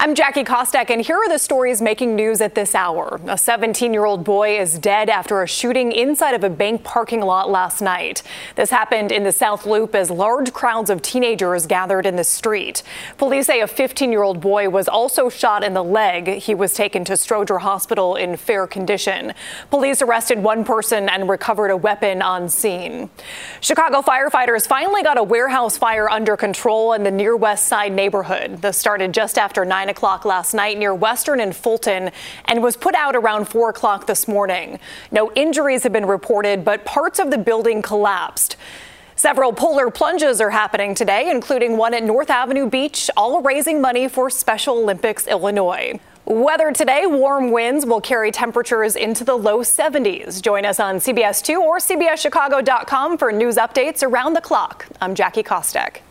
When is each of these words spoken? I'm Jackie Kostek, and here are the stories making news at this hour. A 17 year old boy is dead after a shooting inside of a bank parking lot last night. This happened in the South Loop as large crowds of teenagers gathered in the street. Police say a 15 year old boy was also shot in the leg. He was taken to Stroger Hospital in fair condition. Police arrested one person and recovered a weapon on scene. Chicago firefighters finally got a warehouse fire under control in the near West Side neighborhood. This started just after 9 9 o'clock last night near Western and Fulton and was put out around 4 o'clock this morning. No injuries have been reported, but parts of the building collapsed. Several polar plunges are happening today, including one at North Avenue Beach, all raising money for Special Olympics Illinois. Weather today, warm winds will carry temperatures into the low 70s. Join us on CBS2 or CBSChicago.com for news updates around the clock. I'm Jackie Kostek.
I'm 0.00 0.14
Jackie 0.14 0.44
Kostek, 0.44 0.90
and 0.90 1.00
here 1.00 1.16
are 1.16 1.28
the 1.28 1.40
stories 1.40 1.82
making 1.82 2.14
news 2.14 2.40
at 2.40 2.54
this 2.54 2.76
hour. 2.76 3.20
A 3.26 3.36
17 3.36 3.92
year 3.92 4.04
old 4.04 4.22
boy 4.22 4.56
is 4.56 4.78
dead 4.78 5.10
after 5.10 5.42
a 5.42 5.48
shooting 5.48 5.90
inside 5.90 6.34
of 6.34 6.44
a 6.44 6.48
bank 6.48 6.84
parking 6.84 7.20
lot 7.20 7.50
last 7.50 7.82
night. 7.82 8.22
This 8.54 8.70
happened 8.70 9.10
in 9.10 9.24
the 9.24 9.32
South 9.32 9.66
Loop 9.66 9.96
as 9.96 10.08
large 10.08 10.52
crowds 10.52 10.88
of 10.88 11.02
teenagers 11.02 11.66
gathered 11.66 12.06
in 12.06 12.14
the 12.14 12.22
street. 12.22 12.84
Police 13.16 13.46
say 13.46 13.60
a 13.60 13.66
15 13.66 14.12
year 14.12 14.22
old 14.22 14.40
boy 14.40 14.68
was 14.68 14.86
also 14.86 15.28
shot 15.28 15.64
in 15.64 15.74
the 15.74 15.82
leg. 15.82 16.28
He 16.28 16.54
was 16.54 16.74
taken 16.74 17.04
to 17.06 17.14
Stroger 17.14 17.60
Hospital 17.60 18.14
in 18.14 18.36
fair 18.36 18.68
condition. 18.68 19.34
Police 19.68 20.00
arrested 20.00 20.38
one 20.38 20.64
person 20.64 21.08
and 21.08 21.28
recovered 21.28 21.72
a 21.72 21.76
weapon 21.76 22.22
on 22.22 22.48
scene. 22.48 23.10
Chicago 23.60 24.02
firefighters 24.02 24.64
finally 24.64 25.02
got 25.02 25.18
a 25.18 25.24
warehouse 25.24 25.76
fire 25.76 26.08
under 26.08 26.36
control 26.36 26.92
in 26.92 27.02
the 27.02 27.10
near 27.10 27.36
West 27.36 27.66
Side 27.66 27.92
neighborhood. 27.92 28.62
This 28.62 28.76
started 28.76 29.12
just 29.12 29.36
after 29.36 29.64
9 29.64 29.87
9 29.88 29.92
o'clock 29.92 30.26
last 30.26 30.52
night 30.52 30.76
near 30.76 30.94
Western 30.94 31.40
and 31.40 31.56
Fulton 31.56 32.10
and 32.44 32.62
was 32.62 32.76
put 32.76 32.94
out 32.94 33.16
around 33.16 33.48
4 33.48 33.70
o'clock 33.70 34.06
this 34.06 34.28
morning. 34.28 34.78
No 35.10 35.32
injuries 35.32 35.82
have 35.84 35.94
been 35.94 36.04
reported, 36.04 36.62
but 36.62 36.84
parts 36.84 37.18
of 37.18 37.30
the 37.30 37.38
building 37.38 37.80
collapsed. 37.80 38.56
Several 39.16 39.50
polar 39.50 39.90
plunges 39.90 40.42
are 40.42 40.50
happening 40.50 40.94
today, 40.94 41.30
including 41.30 41.78
one 41.78 41.94
at 41.94 42.02
North 42.02 42.28
Avenue 42.28 42.68
Beach, 42.68 43.10
all 43.16 43.40
raising 43.40 43.80
money 43.80 44.08
for 44.08 44.28
Special 44.28 44.76
Olympics 44.76 45.26
Illinois. 45.26 45.98
Weather 46.26 46.70
today, 46.70 47.06
warm 47.06 47.50
winds 47.50 47.86
will 47.86 48.02
carry 48.02 48.30
temperatures 48.30 48.94
into 48.94 49.24
the 49.24 49.36
low 49.36 49.60
70s. 49.60 50.42
Join 50.42 50.66
us 50.66 50.78
on 50.78 50.96
CBS2 50.96 51.58
or 51.58 51.78
CBSChicago.com 51.78 53.16
for 53.16 53.32
news 53.32 53.56
updates 53.56 54.02
around 54.02 54.34
the 54.34 54.42
clock. 54.42 54.86
I'm 55.00 55.14
Jackie 55.14 55.42
Kostek. 55.42 56.02